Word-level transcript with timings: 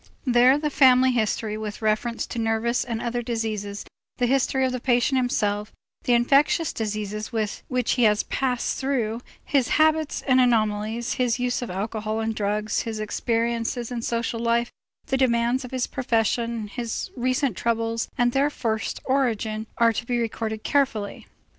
There 0.25 0.57
the 0.57 0.71
family 0.71 1.11
history 1.11 1.59
with 1.59 1.83
reference 1.83 2.25
to 2.25 2.39
nervous 2.39 2.83
and 2.83 2.99
other 2.99 3.21
diseases, 3.21 3.85
the 4.17 4.25
history 4.25 4.65
of 4.65 4.71
the 4.71 4.79
patient 4.79 5.17
himself, 5.17 5.71
the 6.05 6.13
infectious 6.15 6.73
diseases 6.73 7.27
which 7.31 7.91
he 7.91 8.03
has 8.05 8.23
passed 8.23 8.79
through, 8.79 9.21
his 9.45 9.67
habits 9.77 10.23
and 10.23 10.41
anomalies, 10.41 11.13
his 11.13 11.37
use 11.37 11.61
of 11.61 11.69
alcohol 11.69 12.19
and 12.19 12.31
of 12.31 12.35
drugs, 12.37 12.79
his 12.81 12.99
experiences 12.99 13.91
in 13.91 14.01
social 14.01 14.39
life, 14.39 14.71
the 15.05 15.17
demands 15.17 15.63
of 15.63 15.69
his 15.69 15.85
profession, 15.85 16.67
his 16.67 17.11
recent 17.15 17.55
troubles 17.55 18.09
and 18.17 18.31
their 18.31 18.49
first 18.49 19.01
origin 19.05 19.67
are 19.77 19.93
to 19.93 20.07
be 20.07 20.17
recorded 20.17 20.63
carefully. 20.63 21.27